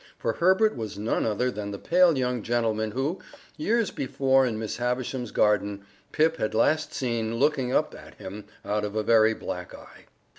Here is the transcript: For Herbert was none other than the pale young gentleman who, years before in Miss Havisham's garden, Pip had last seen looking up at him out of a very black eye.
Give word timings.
For 0.17 0.33
Herbert 0.33 0.75
was 0.75 0.97
none 0.97 1.27
other 1.27 1.51
than 1.51 1.69
the 1.69 1.77
pale 1.77 2.17
young 2.17 2.41
gentleman 2.41 2.89
who, 2.89 3.19
years 3.55 3.91
before 3.91 4.47
in 4.47 4.57
Miss 4.57 4.77
Havisham's 4.77 5.29
garden, 5.29 5.85
Pip 6.11 6.37
had 6.37 6.55
last 6.55 6.91
seen 6.91 7.35
looking 7.35 7.71
up 7.71 7.93
at 7.93 8.15
him 8.15 8.45
out 8.65 8.83
of 8.83 8.95
a 8.95 9.03
very 9.03 9.35
black 9.35 9.75
eye. 9.75 10.05